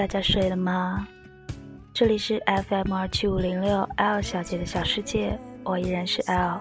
[0.00, 1.06] 大家睡了吗？
[1.92, 6.58] 这里是 FM 二七五零六 L 小姐的小世界，我依然是 L。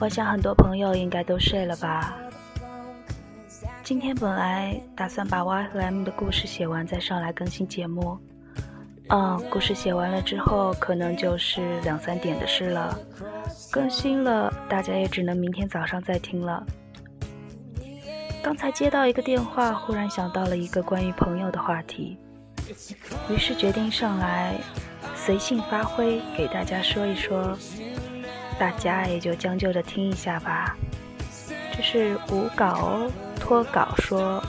[0.00, 2.16] 我想很多朋友应该都睡了吧。
[3.84, 8.18] 今天本来打算把 Y 和 M 的故事写完再上来更新节目，
[9.10, 12.98] 嗯，故事写完了之后可能就是两三点的事了，
[13.70, 16.66] 更新了大家也只能明天早上再听了。
[18.48, 22.16] 刚才接到一个电话，忽然想到了一个关于朋友的话题，
[23.28, 24.54] 于是决定上来
[25.14, 27.54] 随性发挥，给大家说一说。
[28.58, 30.74] 大家也就将就着听一下吧，
[31.76, 34.42] 这是无稿哦，脱稿说。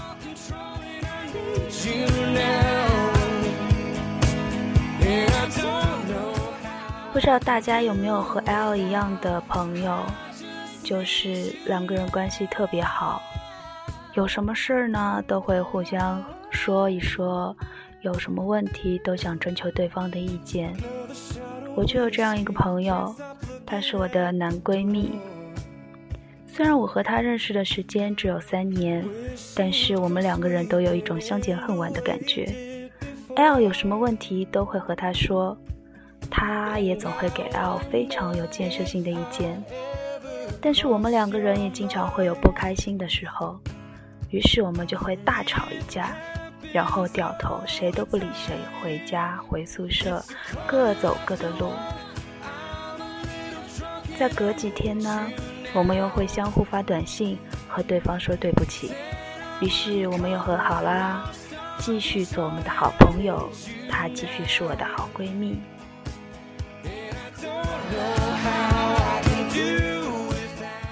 [7.11, 9.99] 不知道大家有没有和 L 一样的朋友，
[10.83, 13.21] 就是两个人关系特别好，
[14.13, 17.55] 有什么事儿呢都会互相说一说，
[18.01, 20.73] 有什么问题都想征求对方的意见。
[21.75, 23.15] 我就有这样一个朋友。
[23.65, 25.11] 她是我的男闺蜜，
[26.47, 29.05] 虽然我和她认识的时间只有三年，
[29.55, 32.51] 但是我们两个人都有一种相见恨晚的感觉。
[33.35, 35.55] L 有什么问题都会和她说，
[36.31, 39.63] 她也总会给 L 非常有建设性的意见。
[40.59, 43.57] 但是我们两个人也经常会有不开心的时候，
[44.29, 46.15] 于是我们就会大吵一架，
[46.71, 50.23] 然后掉头谁都不理谁，回家回宿舍，
[50.67, 51.71] 各走各的路。
[54.17, 55.27] 再隔几天呢，
[55.73, 58.91] 我们又会相互发短信和对方说对不起，
[59.61, 61.25] 于是我们又和好啦，
[61.79, 63.49] 继续做我们的好朋友，
[63.89, 65.59] 她继续是我的好闺蜜。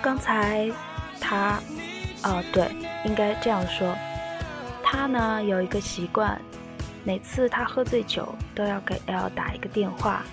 [0.02, 0.72] 刚才
[1.20, 1.60] 她，
[2.24, 2.66] 哦对，
[3.06, 3.96] 应该这样说，
[4.84, 6.40] 他呢有一个习惯，
[7.04, 10.24] 每次他喝醉酒都要给 L 打一个电话。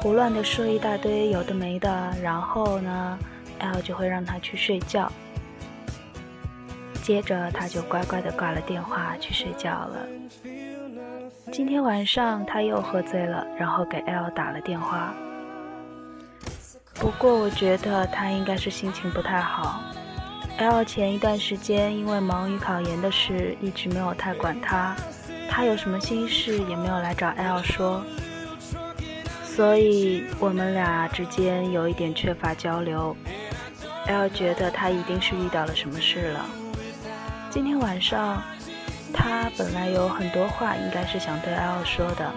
[0.00, 3.18] 胡乱的说一大堆有的没的，然后呢
[3.60, 5.10] ，L 就会让他去睡觉。
[7.02, 10.06] 接着他就乖乖的挂了电话去睡觉了。
[11.52, 15.12] 今天晚上他又喝醉了，然后给 L 打了电话。
[16.94, 19.80] 不过我觉得他应该是心情不太好。
[20.58, 24.94] L 前一段时间因为忙于考研的事，一直没有太管他。
[25.48, 28.02] 他有什么心事也没有来找 L 说。
[29.44, 33.16] 所以我们俩之间有一点缺乏交流
[34.06, 36.46] ，L 觉得他一定是遇到了什么事了。
[37.50, 38.42] 今天晚上，
[39.12, 42.32] 他本来有很多话应该是想对 L 说的，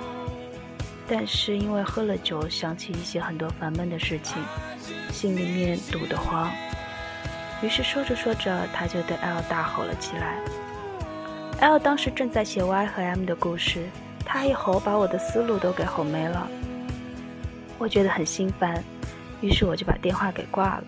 [1.07, 4.43] 但是因为喝了酒，想起一些很多烦闷的事情，
[5.11, 6.51] 心里面堵得慌，
[7.61, 10.37] 于是说着说着，他就对 L 大吼了起来。
[11.61, 13.87] L 当时正在写 Y 和 M 的故事，
[14.25, 16.47] 他一吼把我的思路都给吼没了。
[17.77, 18.83] 我觉得很心烦，
[19.41, 20.83] 于是我就把电话给挂了。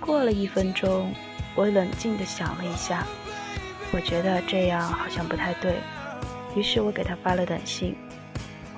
[0.00, 1.12] 过了一分钟，
[1.54, 3.06] 我冷静地想了一下，
[3.92, 5.76] 我觉得这样好像不太对，
[6.54, 7.96] 于是我给他发了短信，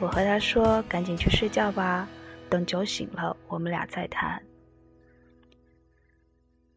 [0.00, 2.06] 我和他说：“赶紧去睡觉吧，
[2.48, 4.40] 等酒醒了我们俩再谈。”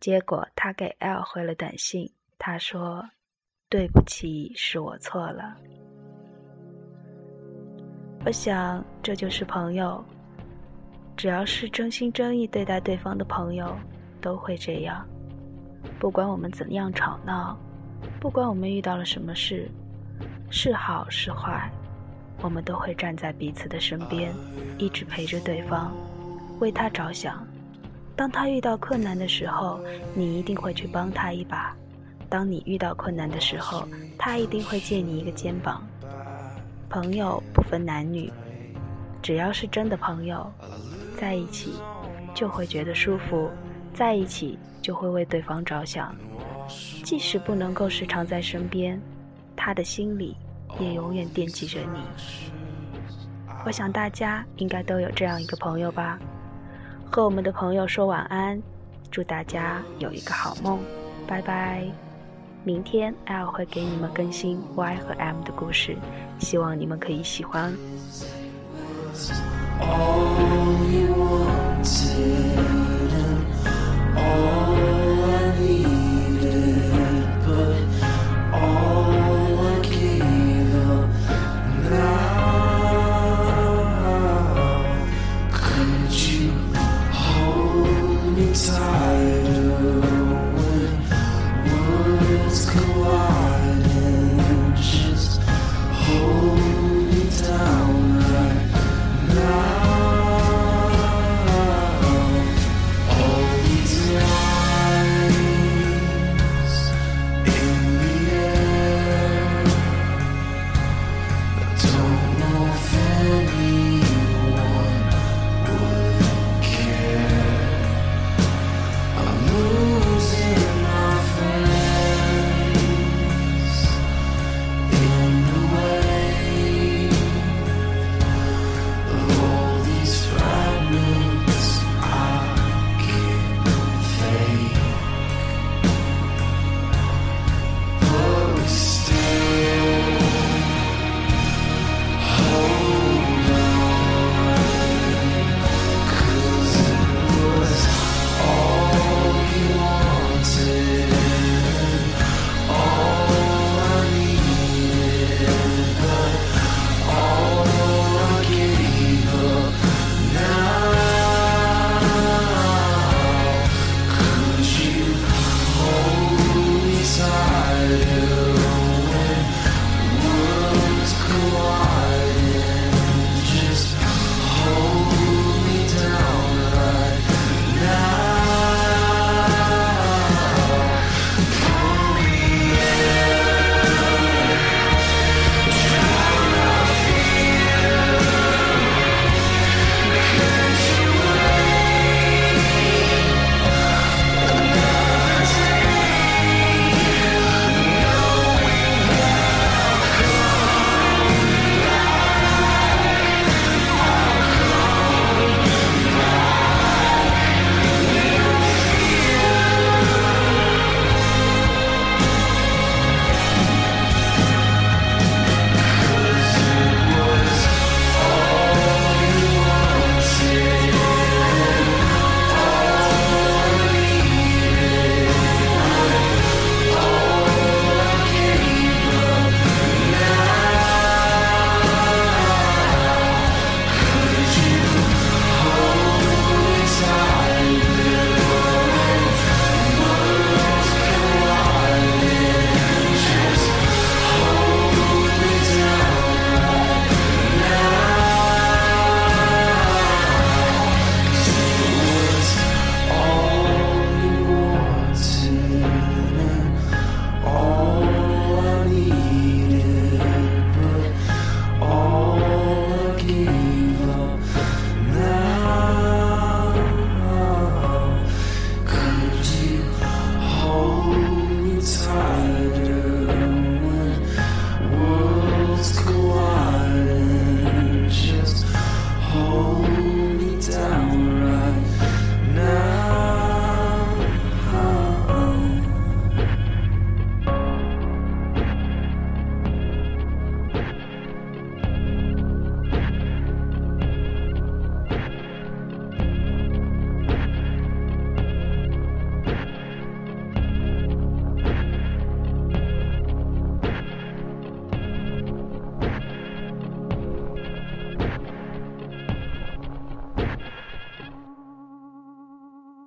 [0.02, 3.08] 结果他给 L 回了短信，他说
[3.70, 5.56] ：“对不起，是我错了。”
[8.26, 10.04] 我想，这就是朋友。
[11.16, 13.78] 只要是真心真意对待对方的朋友，
[14.20, 15.08] 都会这样。
[16.00, 17.56] 不管我们怎样吵闹，
[18.20, 19.70] 不管我们遇到了什么事，
[20.50, 21.72] 是好是坏，
[22.42, 24.34] 我们都会站在彼此的身边，
[24.80, 25.96] 一直陪着对方，
[26.60, 27.46] 为他着想。
[28.16, 29.80] 当他遇到困难的时候，
[30.14, 31.74] 你一定会去帮他一把；
[32.30, 33.88] 当你遇到困难的时候，
[34.18, 35.82] 他一定会借你一个肩膀。
[36.90, 38.32] 朋友不分男女，
[39.22, 40.52] 只要是真的朋友，
[41.18, 41.74] 在一起
[42.34, 43.50] 就会觉得舒服，
[43.94, 46.16] 在一起就会为对方着想。
[47.04, 49.02] 即使不能够时常在身边，
[49.56, 50.36] 他的心里
[50.80, 52.00] 也永远惦记着你。
[53.66, 56.20] 我想大家应该都有这样一个朋友吧。
[57.12, 58.58] 和我们的朋友说晚安，
[59.12, 60.80] 祝大家有一个好梦，
[61.28, 61.84] 拜拜。
[62.64, 65.98] 明天 L 会给你们更新 Y 和 M 的故事，
[66.40, 67.74] 希望你们可以喜欢。